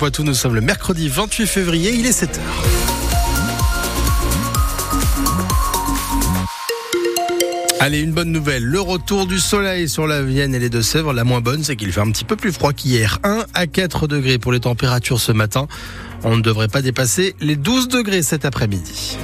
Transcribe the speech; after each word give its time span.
Poitou. 0.00 0.22
Nous 0.24 0.32
sommes 0.32 0.54
le 0.54 0.62
mercredi 0.62 1.10
28 1.10 1.46
février, 1.46 1.92
il 1.92 2.06
est 2.06 2.22
7h. 2.22 2.38
Allez, 7.80 8.00
une 8.00 8.12
bonne 8.12 8.32
nouvelle. 8.32 8.64
Le 8.64 8.80
retour 8.80 9.26
du 9.26 9.38
soleil 9.38 9.90
sur 9.90 10.06
la 10.06 10.22
Vienne 10.22 10.54
et 10.54 10.58
les 10.58 10.70
Deux-Sèvres. 10.70 11.12
La 11.12 11.24
moins 11.24 11.42
bonne, 11.42 11.62
c'est 11.62 11.76
qu'il 11.76 11.92
fait 11.92 12.00
un 12.00 12.10
petit 12.10 12.24
peu 12.24 12.34
plus 12.34 12.50
froid 12.50 12.72
qu'hier. 12.72 13.18
1 13.24 13.44
à 13.52 13.66
4 13.66 14.06
degrés 14.06 14.38
pour 14.38 14.52
les 14.52 14.60
températures 14.60 15.20
ce 15.20 15.32
matin. 15.32 15.68
On 16.24 16.34
ne 16.34 16.40
devrait 16.40 16.68
pas 16.68 16.80
dépasser 16.80 17.36
les 17.42 17.56
12 17.56 17.88
degrés 17.88 18.22
cet 18.22 18.46
après-midi. 18.46 19.18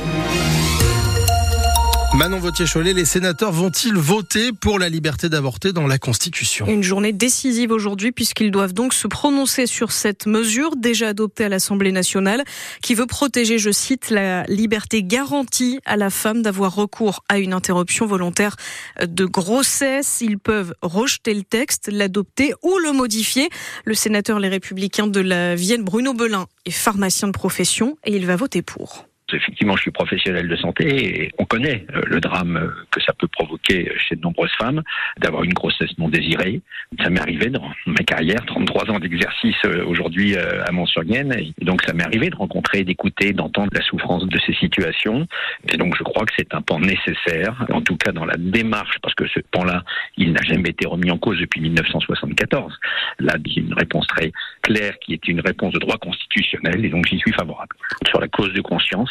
Manon 2.14 2.38
Vautier-Cholet, 2.38 2.94
les 2.94 3.04
sénateurs 3.04 3.52
vont-ils 3.52 3.94
voter 3.94 4.52
pour 4.52 4.78
la 4.78 4.88
liberté 4.88 5.28
d'avorter 5.28 5.72
dans 5.72 5.86
la 5.86 5.98
Constitution? 5.98 6.66
Une 6.66 6.82
journée 6.82 7.12
décisive 7.12 7.72
aujourd'hui 7.72 8.10
puisqu'ils 8.10 8.50
doivent 8.50 8.72
donc 8.72 8.94
se 8.94 9.06
prononcer 9.06 9.66
sur 9.66 9.92
cette 9.92 10.26
mesure 10.26 10.76
déjà 10.76 11.08
adoptée 11.08 11.44
à 11.44 11.48
l'Assemblée 11.48 11.92
nationale 11.92 12.42
qui 12.80 12.94
veut 12.94 13.06
protéger, 13.06 13.58
je 13.58 13.70
cite, 13.70 14.08
la 14.08 14.44
liberté 14.44 15.02
garantie 15.02 15.80
à 15.84 15.96
la 15.96 16.08
femme 16.08 16.42
d'avoir 16.42 16.74
recours 16.74 17.22
à 17.28 17.38
une 17.38 17.52
interruption 17.52 18.06
volontaire 18.06 18.56
de 19.02 19.24
grossesse. 19.26 20.20
Ils 20.22 20.38
peuvent 20.38 20.72
rejeter 20.80 21.34
le 21.34 21.42
texte, 21.42 21.90
l'adopter 21.92 22.54
ou 22.62 22.78
le 22.78 22.92
modifier. 22.92 23.50
Le 23.84 23.94
sénateur 23.94 24.38
Les 24.38 24.48
Républicains 24.48 25.06
de 25.08 25.20
la 25.20 25.54
Vienne, 25.54 25.82
Bruno 25.82 26.14
Belin, 26.14 26.46
est 26.64 26.70
pharmacien 26.70 27.28
de 27.28 27.32
profession 27.32 27.98
et 28.04 28.16
il 28.16 28.26
va 28.26 28.36
voter 28.36 28.62
pour. 28.62 29.06
Effectivement, 29.32 29.74
je 29.74 29.82
suis 29.82 29.90
professionnel 29.90 30.46
de 30.46 30.54
santé 30.56 31.22
et 31.22 31.32
on 31.38 31.44
connaît 31.44 31.84
euh, 31.94 32.02
le 32.06 32.20
drame 32.20 32.56
euh, 32.56 32.68
que 32.92 33.00
ça 33.02 33.12
peut 33.12 33.26
provoquer 33.26 33.92
chez 33.98 34.14
de 34.14 34.20
nombreuses 34.20 34.52
femmes 34.56 34.82
d'avoir 35.18 35.42
une 35.42 35.52
grossesse 35.52 35.90
non 35.98 36.08
désirée. 36.08 36.60
Ça 37.02 37.10
m'est 37.10 37.20
arrivé 37.20 37.50
dans 37.50 37.68
ma 37.86 38.04
carrière, 38.04 38.44
33 38.46 38.90
ans 38.92 39.00
d'exercice 39.00 39.56
euh, 39.64 39.84
aujourd'hui 39.84 40.36
à 40.36 40.70
Mont-sur-Vienne. 40.70 41.32
Et 41.32 41.64
donc 41.64 41.82
ça 41.82 41.92
m'est 41.92 42.04
arrivé 42.04 42.30
de 42.30 42.36
rencontrer, 42.36 42.84
d'écouter, 42.84 43.32
d'entendre 43.32 43.70
la 43.72 43.82
souffrance 43.82 44.24
de 44.26 44.38
ces 44.46 44.54
situations. 44.54 45.26
Et 45.72 45.76
donc 45.76 45.96
je 45.96 46.04
crois 46.04 46.24
que 46.24 46.32
c'est 46.38 46.54
un 46.54 46.62
pan 46.62 46.78
nécessaire, 46.78 47.66
en 47.72 47.80
tout 47.80 47.96
cas 47.96 48.12
dans 48.12 48.24
la 48.24 48.36
démarche, 48.36 48.98
parce 49.02 49.14
que 49.14 49.26
ce 49.26 49.40
pan-là, 49.50 49.82
il 50.16 50.32
n'a 50.32 50.42
jamais 50.42 50.70
été 50.70 50.86
remis 50.86 51.10
en 51.10 51.18
cause 51.18 51.40
depuis 51.40 51.60
1974. 51.60 52.78
Là, 53.18 53.34
il 53.44 53.66
une 53.66 53.74
réponse 53.74 54.06
très 54.06 54.32
claire 54.62 54.94
qui 55.00 55.14
est 55.14 55.28
une 55.28 55.40
réponse 55.40 55.72
de 55.72 55.78
droit 55.78 55.96
constitutionnel 55.98 56.84
et 56.84 56.88
donc 56.88 57.06
j'y 57.06 57.18
suis 57.18 57.32
favorable. 57.32 57.76
Sur 58.08 58.20
la 58.20 58.28
cause 58.28 58.52
de 58.52 58.60
conscience, 58.60 59.10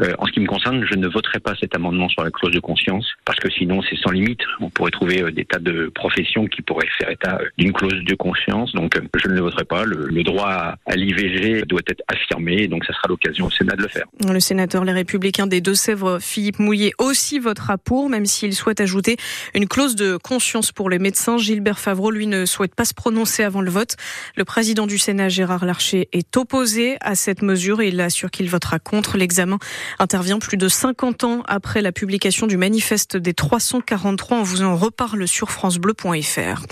euh, 0.00 0.12
en 0.18 0.26
ce 0.26 0.32
qui 0.32 0.40
me 0.40 0.46
concerne, 0.46 0.84
je 0.84 0.94
ne 0.94 1.08
voterai 1.08 1.40
pas 1.40 1.54
cet 1.58 1.74
amendement 1.74 2.08
sur 2.08 2.22
la 2.22 2.30
clause 2.30 2.52
de 2.52 2.60
conscience 2.60 3.06
parce 3.24 3.38
que 3.38 3.50
sinon 3.50 3.80
c'est 3.88 3.96
sans 3.96 4.10
limite. 4.10 4.40
On 4.60 4.68
pourrait 4.68 4.90
trouver 4.90 5.22
euh, 5.22 5.30
des 5.30 5.44
tas 5.44 5.58
de 5.58 5.90
professions 5.94 6.46
qui 6.46 6.62
pourraient 6.62 6.88
faire 6.98 7.10
état 7.10 7.38
euh, 7.40 7.48
d'une 7.56 7.72
clause 7.72 8.04
de 8.04 8.14
conscience. 8.14 8.72
Donc 8.72 8.98
je 9.16 9.28
ne 9.28 9.34
le 9.34 9.40
voterai 9.40 9.64
pas. 9.64 9.84
Le, 9.84 10.22
droit 10.22 10.74
à, 10.86 10.96
l'IVG 10.96 11.62
doit 11.66 11.82
être 11.86 12.02
affirmé 12.08 12.66
donc 12.66 12.84
ça 12.84 12.92
sera 12.92 13.08
l'occasion 13.08 13.46
au 13.46 13.50
Sénat 13.50 13.76
de 13.76 13.82
le 13.82 13.88
faire. 13.88 14.06
Le 14.28 14.40
sénateur 14.40 14.84
Les 14.84 14.92
Républicains 14.92 15.46
des 15.46 15.60
Deux-Sèvres, 15.60 16.18
Philippe 16.20 16.58
Mouillet, 16.58 16.92
aussi 16.98 17.38
votera 17.38 17.78
pour, 17.78 18.08
même 18.08 18.26
s'il 18.26 18.54
souhaite 18.54 18.80
ajouter 18.80 19.16
une 19.54 19.68
clause 19.68 19.94
de 19.94 20.16
conscience 20.16 20.72
pour 20.72 20.90
les 20.90 20.98
médecins. 20.98 21.38
Gilbert 21.38 21.78
Favreau, 21.78 22.10
lui, 22.10 22.26
ne 22.26 22.44
souhaite 22.44 22.74
pas 22.74 22.84
se 22.84 22.94
prononcer 22.94 23.44
avant 23.44 23.60
le 23.60 23.70
vote. 23.70 23.96
Le 24.36 24.44
président 24.44 24.86
du 24.86 24.98
Sénat, 24.98 25.28
Gérard 25.28 25.64
Larcher, 25.64 26.08
est 26.12 26.36
opposé 26.36 26.96
à 27.00 27.14
cette 27.14 27.42
mesure 27.42 27.80
et 27.80 27.88
il 27.88 28.00
assure 28.00 28.30
qu'il 28.30 28.48
votera 28.50 28.78
contre 28.78 29.16
l'examen 29.16 29.58
intervient 29.98 30.38
plus 30.38 30.56
de 30.56 30.68
50 30.68 31.24
ans 31.24 31.42
après 31.46 31.82
la 31.82 31.92
publication 31.92 32.46
du 32.46 32.56
manifeste 32.56 33.16
des 33.16 33.34
343. 33.34 34.38
On 34.38 34.42
vous 34.42 34.62
en 34.62 34.76
reparle 34.76 35.26
sur 35.28 35.50
francebleu.fr. 35.50 36.62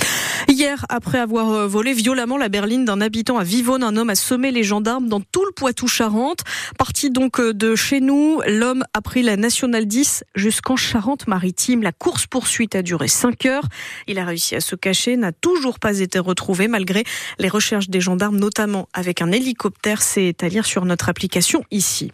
Hier, 0.49 0.85
après 0.89 1.19
avoir 1.19 1.51
euh, 1.51 1.67
volé 1.67 1.95
violemment 1.95 2.37
la 2.37 2.49
berline 2.49 2.85
d'un 2.85 3.01
habitant 3.01 3.39
à 3.39 3.45
Vivonne, 3.45 3.83
un 3.83 3.97
homme 3.97 4.11
a 4.11 4.15
semé 4.15 4.51
les 4.51 4.63
gendarmes 4.63 5.09
dans 5.09 5.21
tout 5.21 5.45
le 5.45 5.53
Poitou-Charentes. 5.53 6.43
Parti 6.79 7.11
donc 7.11 7.41
euh, 7.41 7.55
de 7.55 7.75
chez 7.75 8.01
nous, 8.01 8.41
l'homme 8.47 8.85
a 8.93 9.01
pris 9.01 9.23
la 9.23 9.37
Nationale 9.37 9.87
10 9.87 10.25
jusqu'en 10.35 10.77
Charente-Maritime. 10.77 11.83
La 11.83 11.93
course-poursuite 11.93 12.75
a 12.75 12.83
duré 12.83 13.09
5 13.09 13.47
heures. 13.47 13.69
Il 14.07 14.19
a 14.19 14.25
réussi 14.25 14.55
à 14.55 14.61
se 14.61 14.77
cacher, 14.77 15.17
n'a 15.17 15.33
toujours 15.33 15.79
pas 15.79 16.01
été 16.01 16.19
retrouvé 16.19 16.69
malgré 16.69 17.05
les 17.39 17.49
recherches 17.49 17.89
des 17.89 18.01
gendarmes, 18.01 18.37
notamment 18.37 18.89
avec 18.93 19.23
un 19.23 19.33
hélicoptère. 19.33 20.03
C'est 20.03 20.43
à 20.43 20.49
lire 20.49 20.67
sur 20.67 20.85
notre 20.85 21.09
application 21.09 21.65
ici. 21.71 22.13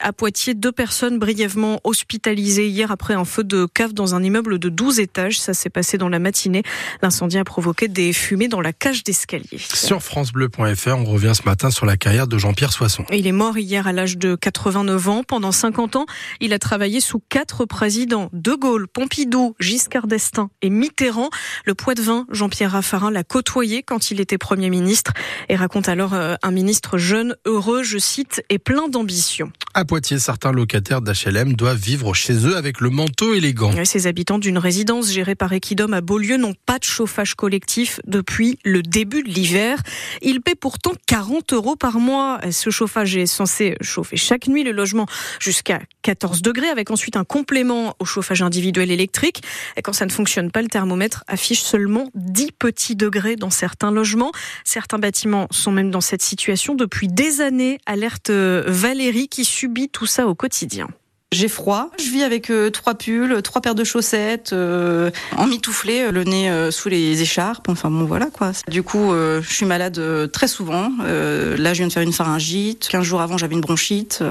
À 0.00 0.12
Poitiers, 0.12 0.54
deux 0.54 0.72
personnes 0.72 1.18
brièvement 1.18 1.80
hospitalisées 1.84 2.68
hier 2.68 2.90
après 2.90 3.14
un 3.14 3.24
feu 3.24 3.44
de 3.44 3.66
cave 3.72 3.92
dans 3.92 4.14
un 4.14 4.22
immeuble 4.22 4.58
de 4.58 4.68
12 4.68 5.00
étages. 5.00 5.38
Ça 5.38 5.54
s'est 5.54 5.70
passé 5.70 5.98
dans 5.98 6.08
la 6.08 6.18
matinée. 6.18 6.62
L'incendie 7.02 7.38
a 7.38 7.44
provoqué 7.44 7.86
des 7.86 8.12
fumées 8.12 8.48
dans 8.48 8.60
la 8.60 8.72
cage 8.72 9.04
d'escalier. 9.04 9.58
Sur 9.58 10.02
francebleu.fr, 10.02 10.96
on 10.96 11.04
revient 11.04 11.32
ce 11.34 11.42
matin 11.44 11.70
sur 11.70 11.86
la 11.86 11.96
carrière 11.96 12.26
de 12.26 12.38
Jean-Pierre 12.38 12.72
Soisson. 12.72 13.04
Il 13.12 13.26
est 13.26 13.32
mort 13.32 13.58
hier 13.58 13.86
à 13.86 13.92
l'âge 13.92 14.18
de 14.18 14.34
89 14.34 15.08
ans. 15.08 15.22
Pendant 15.22 15.52
50 15.52 15.96
ans, 15.96 16.06
il 16.40 16.52
a 16.52 16.58
travaillé 16.58 17.00
sous 17.00 17.20
quatre 17.28 17.64
présidents 17.64 18.30
De 18.32 18.54
Gaulle, 18.54 18.88
Pompidou, 18.88 19.54
Giscard 19.60 20.06
d'Estaing 20.06 20.50
et 20.62 20.70
Mitterrand. 20.70 21.30
Le 21.64 21.74
poids 21.74 21.94
de 21.94 22.02
vin, 22.02 22.26
Jean-Pierre 22.30 22.72
Raffarin 22.72 23.10
l'a 23.10 23.24
côtoyé 23.24 23.82
quand 23.82 24.10
il 24.10 24.20
était 24.20 24.38
Premier 24.38 24.70
ministre 24.70 25.12
et 25.48 25.56
raconte 25.56 25.88
alors 25.88 26.14
euh, 26.14 26.34
un 26.42 26.50
ministre 26.50 26.98
jeune, 26.98 27.36
heureux, 27.44 27.82
je 27.82 27.98
cite, 27.98 28.42
et 28.48 28.58
plein 28.58 28.88
d'ambition. 28.88 29.50
À 29.78 29.84
Poitiers, 29.84 30.18
certains 30.18 30.52
locataires 30.52 31.02
d'HLM 31.02 31.52
doivent 31.52 31.76
vivre 31.76 32.14
chez 32.14 32.46
eux 32.46 32.56
avec 32.56 32.80
le 32.80 32.88
manteau 32.88 33.34
élégant. 33.34 33.72
Ces 33.84 34.06
habitants 34.06 34.38
d'une 34.38 34.56
résidence 34.56 35.12
gérée 35.12 35.34
par 35.34 35.52
Equidom 35.52 35.92
à 35.92 36.00
Beaulieu 36.00 36.38
n'ont 36.38 36.54
pas 36.64 36.78
de 36.78 36.84
chauffage 36.84 37.34
collectif 37.34 38.00
depuis 38.06 38.58
le 38.64 38.80
début 38.80 39.22
de 39.22 39.28
l'hiver. 39.28 39.82
Ils 40.22 40.40
paient 40.40 40.54
pourtant 40.54 40.92
40 41.06 41.52
euros 41.52 41.76
par 41.76 41.98
mois. 41.98 42.40
Ce 42.50 42.70
chauffage 42.70 43.18
est 43.18 43.26
censé 43.26 43.76
chauffer 43.82 44.16
chaque 44.16 44.48
nuit 44.48 44.64
le 44.64 44.72
logement 44.72 45.04
jusqu'à 45.40 45.82
14 46.00 46.40
degrés 46.40 46.68
avec 46.68 46.90
ensuite 46.90 47.18
un 47.18 47.24
complément 47.24 47.96
au 47.98 48.06
chauffage 48.06 48.40
individuel 48.40 48.90
électrique. 48.90 49.42
Et 49.76 49.82
quand 49.82 49.92
ça 49.92 50.06
ne 50.06 50.10
fonctionne 50.10 50.50
pas, 50.50 50.62
le 50.62 50.68
thermomètre 50.68 51.22
affiche 51.26 51.60
seulement 51.60 52.08
10 52.14 52.52
petits 52.52 52.96
degrés 52.96 53.36
dans 53.36 53.50
certains 53.50 53.90
logements. 53.90 54.32
Certains 54.64 54.98
bâtiments 54.98 55.48
sont 55.50 55.70
même 55.70 55.90
dans 55.90 56.00
cette 56.00 56.22
situation 56.22 56.74
depuis 56.74 57.08
des 57.08 57.42
années. 57.42 57.78
Alerte 57.84 58.30
Valérie 58.30 59.28
qui 59.28 59.44
tout 59.92 60.06
ça 60.06 60.26
au 60.26 60.34
quotidien. 60.34 60.88
J'ai 61.32 61.48
froid, 61.48 61.90
je 61.98 62.08
vis 62.08 62.22
avec 62.22 62.50
euh, 62.50 62.70
trois 62.70 62.94
pulls, 62.94 63.42
trois 63.42 63.60
paires 63.60 63.74
de 63.74 63.82
chaussettes, 63.82 64.52
euh, 64.52 65.10
en 65.36 65.48
mitouflé, 65.48 66.02
euh, 66.02 66.12
le 66.12 66.22
nez 66.22 66.70
sous 66.70 66.88
les 66.88 67.20
écharpes, 67.20 67.68
enfin 67.68 67.90
bon 67.90 68.04
voilà 68.04 68.26
quoi. 68.26 68.52
Du 68.68 68.84
coup, 68.84 69.12
je 69.12 69.46
suis 69.46 69.66
malade 69.66 70.00
très 70.32 70.46
souvent. 70.46 70.90
là, 71.00 71.74
je 71.74 71.78
viens 71.78 71.88
de 71.88 71.92
faire 71.92 72.02
une 72.02 72.12
pharyngite. 72.12 72.88
15 72.88 73.02
jours 73.02 73.20
avant, 73.20 73.36
j'avais 73.36 73.54
une 73.54 73.60
bronchite, 73.60 74.22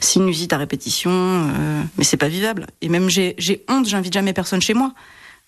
sinusite 0.00 0.52
à 0.52 0.58
répétition. 0.58 1.48
mais 1.98 2.04
c'est 2.04 2.16
pas 2.16 2.28
vivable. 2.28 2.66
Et 2.80 2.88
même 2.88 3.08
j'ai 3.10 3.64
honte, 3.68 3.88
j'invite 3.88 4.12
jamais 4.12 4.32
personne 4.32 4.62
chez 4.62 4.74
moi. 4.74 4.92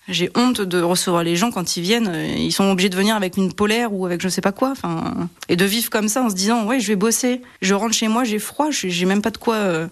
J'ai 0.07 0.29
honte 0.35 0.61
de 0.61 0.81
recevoir 0.81 1.23
les 1.23 1.35
gens 1.35 1.51
quand 1.51 1.75
ils 1.75 1.83
viennent. 1.83 2.13
Ils 2.37 2.53
sont 2.53 2.69
obligés 2.71 2.89
de 2.89 2.95
venir 2.95 3.15
avec 3.15 3.35
une 3.35 3.51
polaire 3.51 3.93
ou 3.93 4.05
avec 4.05 4.21
je 4.21 4.29
sais 4.29 4.41
pas 4.41 4.53
quoi. 4.53 4.71
Enfin, 4.71 5.29
et 5.49 5.57
de 5.57 5.65
vivre 5.65 5.89
comme 5.89 6.07
ça 6.07 6.23
en 6.23 6.29
se 6.29 6.35
disant 6.35 6.65
ouais, 6.65 6.79
je 6.79 6.87
vais 6.87 6.95
bosser. 6.95 7.41
Je 7.61 7.73
rentre 7.73 7.93
chez 7.93 8.07
moi, 8.07 8.23
j'ai 8.23 8.39
froid, 8.39 8.69
j'ai 8.71 9.05
même 9.05 9.21
pas 9.21 9.31
de 9.31 9.37
quoi 9.37 9.55
euh, 9.55 9.87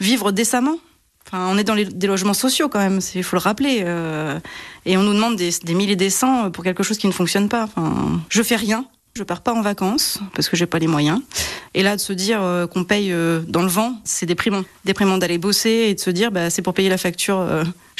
vivre 0.00 0.32
décemment. 0.32 0.76
Enfin, 1.26 1.48
on 1.50 1.58
est 1.58 1.64
dans 1.64 1.76
des 1.76 2.06
logements 2.06 2.34
sociaux 2.34 2.68
quand 2.68 2.78
même, 2.78 3.00
il 3.14 3.22
faut 3.22 3.36
le 3.36 3.42
rappeler. 3.42 3.82
Euh, 3.84 4.38
et 4.86 4.96
on 4.96 5.02
nous 5.02 5.14
demande 5.14 5.36
des, 5.36 5.50
des 5.62 5.74
milliers 5.74 5.96
des 5.96 6.10
cents 6.10 6.50
pour 6.50 6.64
quelque 6.64 6.82
chose 6.82 6.96
qui 6.96 7.06
ne 7.06 7.12
fonctionne 7.12 7.48
pas. 7.48 7.64
Enfin, 7.64 8.20
je 8.30 8.42
fais 8.42 8.56
rien. 8.56 8.86
Je 9.14 9.22
pars 9.22 9.42
pas 9.42 9.52
en 9.52 9.60
vacances 9.60 10.20
parce 10.34 10.48
que 10.48 10.56
j'ai 10.56 10.64
pas 10.64 10.78
les 10.78 10.86
moyens. 10.86 11.20
Et 11.74 11.82
là, 11.82 11.96
de 11.96 12.00
se 12.00 12.14
dire 12.14 12.42
euh, 12.42 12.66
qu'on 12.66 12.84
paye 12.84 13.14
dans 13.46 13.62
le 13.62 13.68
vent, 13.68 14.00
c'est 14.04 14.24
déprimant. 14.24 14.64
Déprimant 14.86 15.18
d'aller 15.18 15.36
bosser 15.36 15.88
et 15.90 15.94
de 15.94 16.00
se 16.00 16.08
dire, 16.08 16.32
bah, 16.32 16.48
c'est 16.48 16.62
pour 16.62 16.72
payer 16.72 16.88
la 16.88 16.96
facture 16.96 17.46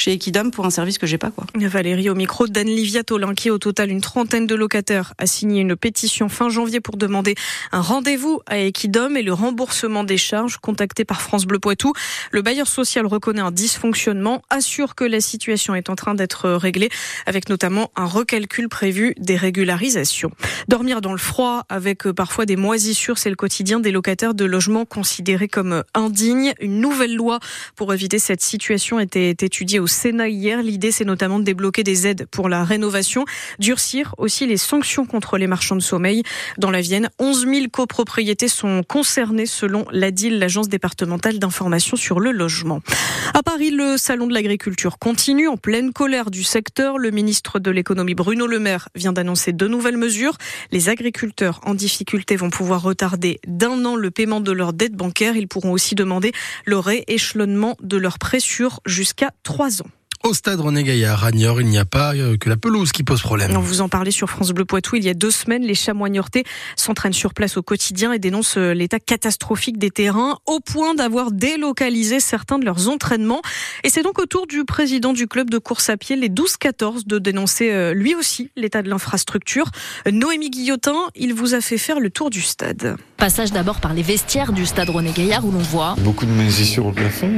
chez 0.02 0.12
Equidom 0.12 0.50
pour 0.50 0.66
un 0.66 0.70
service 0.70 0.98
que 0.98 1.06
j'ai 1.06 1.16
pas 1.16 1.30
quoi. 1.30 1.46
Valérie 1.54 2.10
au 2.10 2.16
micro 2.16 2.48
d'Anne-Livia 2.48 3.04
Tolin 3.04 3.34
qui 3.34 3.50
au 3.50 3.58
total 3.58 3.90
une 3.90 4.00
trentaine 4.00 4.48
de 4.48 4.56
locataires 4.56 5.14
a 5.18 5.26
signé 5.26 5.60
une 5.60 5.76
pétition 5.76 6.28
fin 6.28 6.48
janvier 6.48 6.80
pour 6.80 6.96
demander 6.96 7.36
un 7.70 7.80
rendez-vous 7.80 8.40
à 8.46 8.58
Equidom 8.58 9.14
et 9.14 9.22
le 9.22 9.32
remboursement 9.32 10.02
des 10.02 10.16
charges 10.16 10.56
contacté 10.56 11.04
par 11.04 11.22
France 11.22 11.46
Bleu 11.46 11.60
Poitou. 11.60 11.92
Le 12.32 12.42
bailleur 12.42 12.66
social 12.66 13.06
reconnaît 13.06 13.42
un 13.42 13.52
dysfonctionnement, 13.52 14.42
assure 14.50 14.96
que 14.96 15.04
la 15.04 15.20
situation 15.20 15.76
est 15.76 15.88
en 15.88 15.94
train 15.94 16.16
d'être 16.16 16.50
réglée 16.50 16.90
avec 17.26 17.48
notamment 17.48 17.92
un 17.94 18.06
recalcul 18.06 18.68
prévu 18.68 19.14
des 19.18 19.36
régularisations. 19.36 20.32
Dormir 20.66 21.00
dans 21.00 21.12
le 21.12 21.18
froid 21.18 21.64
avec 21.68 22.10
parfois 22.10 22.44
des 22.44 22.56
moisissures, 22.56 23.18
c'est 23.18 23.30
le 23.30 23.36
quotidien 23.36 23.52
quotidien 23.52 23.80
des 23.80 23.90
locataires 23.90 24.32
de 24.32 24.46
logements 24.46 24.86
considérés 24.86 25.46
comme 25.46 25.84
indignes. 25.92 26.54
Une 26.58 26.80
nouvelle 26.80 27.14
loi 27.14 27.38
pour 27.76 27.92
éviter 27.92 28.18
cette 28.18 28.40
situation 28.40 28.98
était 28.98 29.28
étudiée 29.28 29.78
au 29.78 29.86
Sénat 29.92 30.28
hier. 30.28 30.62
L'idée, 30.62 30.90
c'est 30.90 31.04
notamment 31.04 31.38
de 31.38 31.44
débloquer 31.44 31.84
des 31.84 32.06
aides 32.06 32.26
pour 32.30 32.48
la 32.48 32.64
rénovation, 32.64 33.24
durcir 33.58 34.14
aussi 34.18 34.46
les 34.46 34.56
sanctions 34.56 35.06
contre 35.06 35.38
les 35.38 35.46
marchands 35.46 35.76
de 35.76 35.80
sommeil. 35.80 36.22
Dans 36.58 36.70
la 36.70 36.80
Vienne, 36.80 37.10
11 37.20 37.46
000 37.46 37.66
copropriétés 37.70 38.48
sont 38.48 38.82
concernées 38.82 39.46
selon 39.46 39.84
l'ADIL, 39.92 40.38
l'agence 40.38 40.68
départementale 40.68 41.38
d'information 41.38 41.96
sur 41.96 42.18
le 42.18 42.32
logement. 42.32 42.80
À 43.34 43.42
Paris, 43.42 43.70
le 43.70 43.96
salon 43.96 44.26
de 44.26 44.34
l'agriculture 44.34 44.98
continue 44.98 45.46
en 45.46 45.56
pleine 45.56 45.92
colère 45.92 46.30
du 46.30 46.42
secteur. 46.42 46.98
Le 46.98 47.10
ministre 47.10 47.58
de 47.58 47.70
l'économie 47.70 48.14
Bruno 48.14 48.46
Le 48.46 48.58
Maire 48.58 48.88
vient 48.94 49.12
d'annoncer 49.12 49.52
deux 49.52 49.68
nouvelles 49.68 49.96
mesures. 49.96 50.36
Les 50.70 50.88
agriculteurs 50.88 51.60
en 51.64 51.74
difficulté 51.74 52.36
vont 52.36 52.50
pouvoir 52.50 52.82
retarder 52.82 53.40
d'un 53.46 53.84
an 53.84 53.96
le 53.96 54.10
paiement 54.10 54.40
de 54.40 54.52
leurs 54.52 54.72
dettes 54.72 54.96
bancaires. 54.96 55.36
Ils 55.36 55.48
pourront 55.48 55.72
aussi 55.72 55.94
demander 55.94 56.32
le 56.64 56.78
rééchelonnement 56.78 57.76
de 57.82 57.96
leurs 57.96 58.18
prêts 58.18 58.40
sur 58.40 58.80
jusqu'à 58.86 59.32
trois 59.42 59.81
ans. 59.81 59.81
Au 60.24 60.34
stade 60.34 60.60
René 60.60 60.84
Gaillard, 60.84 61.24
à 61.24 61.32
Niort, 61.32 61.60
il 61.60 61.66
n'y 61.66 61.78
a 61.78 61.84
pas 61.84 62.14
euh, 62.14 62.36
que 62.36 62.48
la 62.48 62.56
pelouse 62.56 62.92
qui 62.92 63.02
pose 63.02 63.20
problème. 63.20 63.56
On 63.56 63.60
vous 63.60 63.80
en 63.80 63.88
parlait 63.88 64.12
sur 64.12 64.30
France 64.30 64.52
Bleu 64.52 64.64
Poitou 64.64 64.94
il 64.94 65.02
y 65.02 65.08
a 65.08 65.14
deux 65.14 65.32
semaines. 65.32 65.64
Les 65.64 65.74
chamois 65.74 66.08
niortais 66.10 66.44
s'entraînent 66.76 67.12
sur 67.12 67.34
place 67.34 67.56
au 67.56 67.62
quotidien 67.62 68.12
et 68.12 68.20
dénoncent 68.20 68.56
euh, 68.56 68.72
l'état 68.72 69.00
catastrophique 69.00 69.78
des 69.78 69.90
terrains 69.90 70.38
au 70.46 70.60
point 70.60 70.94
d'avoir 70.94 71.32
délocalisé 71.32 72.20
certains 72.20 72.60
de 72.60 72.64
leurs 72.64 72.88
entraînements. 72.88 73.42
Et 73.82 73.90
c'est 73.90 74.04
donc 74.04 74.20
au 74.20 74.26
tour 74.26 74.46
du 74.46 74.64
président 74.64 75.12
du 75.12 75.26
club 75.26 75.50
de 75.50 75.58
course 75.58 75.88
à 75.90 75.96
pied, 75.96 76.14
les 76.14 76.28
12-14, 76.28 77.04
de 77.04 77.18
dénoncer 77.18 77.72
euh, 77.72 77.92
lui 77.92 78.14
aussi 78.14 78.52
l'état 78.54 78.82
de 78.82 78.88
l'infrastructure. 78.88 79.72
Noémie 80.08 80.50
Guillotin, 80.50 81.08
il 81.16 81.34
vous 81.34 81.54
a 81.54 81.60
fait 81.60 81.78
faire 81.78 81.98
le 81.98 82.10
tour 82.10 82.30
du 82.30 82.42
stade. 82.42 82.96
Passage 83.16 83.50
d'abord 83.50 83.80
par 83.80 83.92
les 83.92 84.02
vestiaires 84.02 84.52
du 84.52 84.66
stade 84.66 84.88
René 84.88 85.10
Gaillard 85.10 85.44
où 85.44 85.50
l'on 85.50 85.58
voit 85.58 85.96
beaucoup 85.98 86.26
de 86.26 86.30
moisissures 86.30 86.86
au 86.86 86.92
plafond, 86.92 87.32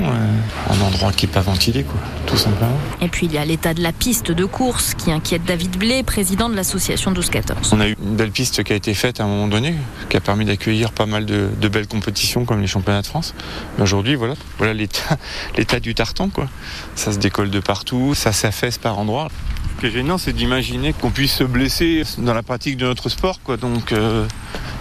un 0.70 0.81
endroit 0.81 1.12
qui 1.12 1.26
n'est 1.26 1.32
pas 1.32 1.40
ventilé, 1.40 1.82
quoi, 1.82 2.00
tout 2.26 2.36
simplement. 2.36 2.74
Et 3.00 3.09
puis 3.09 3.26
il 3.26 3.32
y 3.32 3.38
a 3.38 3.44
l'état 3.44 3.75
de 3.75 3.82
la 3.82 3.93
piste 3.93 4.31
de 4.31 4.44
course 4.44 4.94
qui 4.94 5.12
inquiète 5.12 5.44
David 5.44 5.76
Blé, 5.76 6.03
président 6.03 6.49
de 6.49 6.55
l'association 6.55 7.12
12-14. 7.12 7.71
On 7.73 7.81
a 7.81 7.88
eu 7.88 7.97
une 8.03 8.17
belle 8.17 8.31
piste 8.31 8.62
qui 8.62 8.73
a 8.73 8.76
été 8.76 8.94
faite 8.94 9.21
à 9.21 9.25
un 9.25 9.26
moment 9.26 9.49
donné, 9.49 9.75
qui 10.09 10.17
a 10.17 10.21
permis 10.21 10.44
d'accueillir 10.44 10.93
pas 10.93 11.06
mal 11.06 11.26
de, 11.26 11.69
belles 11.69 11.87
compétitions 11.87 12.44
comme 12.44 12.61
les 12.61 12.67
championnats 12.67 13.03
de 13.03 13.06
France. 13.06 13.35
Mais 13.76 13.82
aujourd'hui, 13.82 14.15
voilà, 14.15 14.35
voilà 14.59 14.75
l'état 15.56 15.81
du 15.81 15.94
tartan. 15.94 16.29
Quoi. 16.29 16.49
Ça 16.94 17.12
se 17.12 17.19
décolle 17.19 17.50
de 17.50 17.61
partout, 17.61 18.15
ça 18.15 18.32
s'affaisse 18.32 18.79
par 18.79 18.99
endroits. 18.99 19.29
Ce 19.77 19.81
qui 19.81 19.87
est 19.87 19.91
gênant, 19.91 20.19
c'est 20.19 20.32
d'imaginer 20.32 20.93
qu'on 20.93 21.11
puisse 21.11 21.35
se 21.35 21.44
blesser 21.44 22.05
dans 22.19 22.35
la 22.35 22.43
pratique 22.43 22.77
de 22.77 22.87
notre 22.87 23.09
sport. 23.09 23.41
Quoi. 23.43 23.56
Donc, 23.56 23.93
euh, 23.93 24.27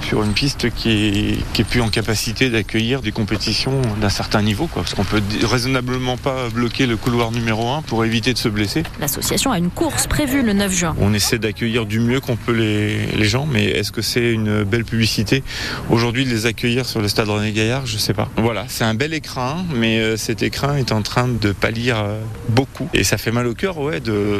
sur 0.03 0.23
une 0.23 0.33
piste 0.33 0.69
qui 0.73 0.89
est, 0.91 1.53
qui 1.53 1.63
plus 1.63 1.81
en 1.81 1.89
capacité 1.89 2.49
d'accueillir 2.49 3.01
des 3.01 3.11
compétitions 3.11 3.81
d'un 4.01 4.09
certain 4.09 4.41
niveau, 4.41 4.67
quoi, 4.67 4.83
parce 4.83 4.93
qu'on 4.93 5.03
peut 5.03 5.21
raisonnablement 5.43 6.17
pas 6.17 6.49
bloquer 6.49 6.85
le 6.85 6.97
couloir 6.97 7.31
numéro 7.31 7.69
1 7.69 7.83
pour 7.83 8.03
éviter 8.05 8.33
de 8.33 8.37
se 8.37 8.49
blesser. 8.49 8.83
L'association 8.99 9.51
a 9.51 9.57
une 9.57 9.69
course 9.69 10.07
prévue 10.07 10.41
le 10.41 10.53
9 10.53 10.73
juin. 10.73 10.95
On 10.99 11.13
essaie 11.13 11.39
d'accueillir 11.39 11.85
du 11.85 11.99
mieux 11.99 12.19
qu'on 12.19 12.35
peut 12.35 12.51
les, 12.51 13.07
les, 13.07 13.25
gens, 13.25 13.45
mais 13.45 13.65
est-ce 13.65 13.91
que 13.91 14.01
c'est 14.01 14.31
une 14.31 14.63
belle 14.63 14.85
publicité? 14.85 15.43
Aujourd'hui 15.89 16.25
de 16.25 16.29
les 16.29 16.45
accueillir 16.45 16.85
sur 16.85 17.01
le 17.01 17.07
stade 17.07 17.29
René 17.29 17.51
Gaillard 17.51 17.85
Je 17.85 17.97
sais 17.97 18.13
pas. 18.13 18.29
Voilà, 18.37 18.65
c'est 18.67 18.83
un 18.83 18.93
bel 18.93 19.13
écran, 19.13 19.65
mais 19.75 19.99
euh, 19.99 20.17
cet 20.17 20.43
écran 20.43 20.75
est 20.75 20.91
en 20.91 21.01
train 21.01 21.27
de 21.27 21.51
pâlir 21.51 21.97
euh, 21.97 22.19
beaucoup, 22.49 22.89
et 22.93 23.03
ça 23.03 23.17
fait 23.17 23.31
mal 23.31 23.47
au 23.47 23.53
cœur, 23.53 23.77
ouais, 23.77 23.99
de 23.99 24.39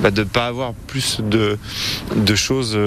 bah, 0.00 0.10
de 0.10 0.22
pas 0.24 0.46
avoir 0.46 0.72
plus 0.72 1.20
de 1.20 1.58
de 2.16 2.34
choses 2.34 2.78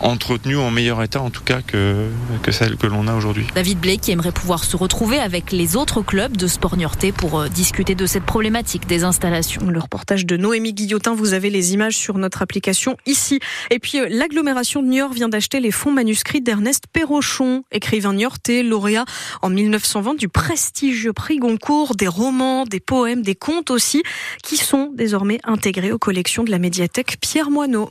entretenues 0.00 0.56
en 0.56 0.70
meilleur 0.70 1.02
état, 1.02 1.20
en 1.20 1.30
tout 1.30 1.42
cas 1.42 1.60
que, 1.62 2.08
que 2.42 2.52
celle 2.52 2.76
que 2.76 2.86
l'on 2.86 3.06
a 3.06 3.14
aujourd'hui. 3.14 3.46
David 3.54 3.80
Blake 3.80 4.00
qui 4.00 4.10
aimerait 4.12 4.32
pouvoir 4.32 4.64
se 4.64 4.76
retrouver 4.76 5.18
avec 5.18 5.52
les 5.52 5.76
autres 5.76 6.02
clubs 6.02 6.36
de 6.36 6.46
sport 6.46 6.76
niortais 6.76 7.12
pour 7.12 7.40
euh, 7.40 7.48
discuter 7.48 7.94
de 7.94 8.06
cette 8.06 8.24
problématique 8.24 8.86
des 8.86 9.04
installations. 9.04 9.68
Le 9.68 9.80
reportage 9.80 10.26
de 10.26 10.36
Noémie 10.36 10.72
Guillotin, 10.72 11.14
vous 11.14 11.32
avez 11.32 11.50
les 11.50 11.74
images 11.74 11.96
sur 11.96 12.18
notre 12.18 12.42
application 12.42 12.96
ici. 13.06 13.40
Et 13.70 13.78
puis 13.78 13.98
euh, 13.98 14.06
l'agglomération 14.08 14.82
de 14.82 14.88
Niort 14.88 15.12
vient 15.12 15.28
d'acheter 15.28 15.60
les 15.60 15.70
fonds 15.70 15.92
manuscrits 15.92 16.40
d'Ernest 16.40 16.84
Perrochon, 16.92 17.64
écrivain 17.72 18.12
niortais, 18.12 18.62
lauréat 18.62 19.04
en 19.42 19.50
1920 19.50 20.14
du 20.14 20.28
prestigieux 20.28 21.12
prix 21.12 21.38
Goncourt, 21.38 21.94
des 21.94 22.08
romans, 22.08 22.64
des 22.64 22.80
poèmes, 22.80 23.22
des 23.22 23.34
contes 23.34 23.70
aussi, 23.70 24.02
qui 24.42 24.56
sont 24.56 24.90
désormais 24.94 25.40
intégrés 25.44 25.92
aux 25.92 25.98
collections 25.98 26.44
de 26.44 26.50
la 26.50 26.58
médiathèque 26.58 27.16
Pierre 27.20 27.50
Moineau. 27.50 27.90